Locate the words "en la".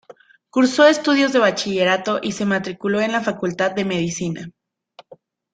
3.01-3.21